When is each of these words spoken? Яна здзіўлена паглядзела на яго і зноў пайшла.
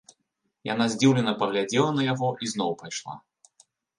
Яна 0.69 0.87
здзіўлена 0.93 1.33
паглядзела 1.41 1.91
на 1.99 2.03
яго 2.13 2.29
і 2.47 2.51
зноў 2.55 2.71
пайшла. 2.83 3.15